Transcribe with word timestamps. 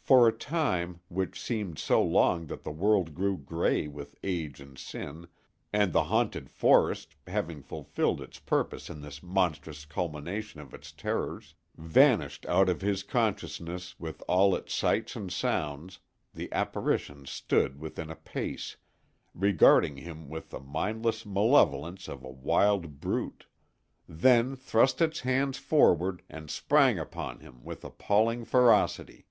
For 0.00 0.26
a 0.26 0.32
time, 0.32 1.00
which 1.08 1.38
seemed 1.38 1.78
so 1.78 2.02
long 2.02 2.46
that 2.46 2.62
the 2.62 2.70
world 2.70 3.14
grew 3.14 3.36
gray 3.36 3.86
with 3.88 4.14
age 4.24 4.58
and 4.58 4.78
sin, 4.78 5.28
and 5.70 5.92
the 5.92 6.04
haunted 6.04 6.48
forest, 6.48 7.14
having 7.26 7.60
fulfilled 7.62 8.22
its 8.22 8.38
purpose 8.38 8.88
in 8.88 9.02
this 9.02 9.22
monstrous 9.22 9.84
culmination 9.84 10.60
of 10.60 10.72
its 10.72 10.92
terrors, 10.92 11.56
vanished 11.76 12.46
out 12.46 12.70
of 12.70 12.80
his 12.80 13.02
consciousness 13.02 14.00
with 14.00 14.22
all 14.26 14.56
its 14.56 14.72
sights 14.72 15.14
and 15.14 15.30
sounds, 15.30 15.98
the 16.32 16.50
apparition 16.54 17.26
stood 17.26 17.78
within 17.78 18.08
a 18.08 18.16
pace, 18.16 18.78
regarding 19.34 19.98
him 19.98 20.30
with 20.30 20.48
the 20.48 20.58
mindless 20.60 21.26
malevolence 21.26 22.08
of 22.08 22.24
a 22.24 22.30
wild 22.30 22.98
brute; 22.98 23.44
then 24.08 24.56
thrust 24.56 25.02
its 25.02 25.20
hands 25.20 25.58
forward 25.58 26.22
and 26.30 26.48
sprang 26.50 26.98
upon 26.98 27.40
him 27.40 27.62
with 27.62 27.84
appalling 27.84 28.46
ferocity! 28.46 29.26